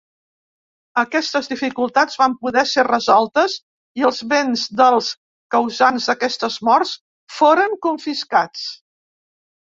Aquestes 0.99 1.47
dificultats 1.49 2.15
van 2.21 2.31
poder 2.45 2.61
ser 2.69 2.85
resoltes 2.87 3.57
i 4.01 4.05
els 4.09 4.21
béns 4.31 4.63
dels 4.79 5.09
causants 5.57 6.07
d’aquestes 6.11 6.55
morts 6.69 6.95
foren 7.41 7.77
confiscats. 7.87 8.65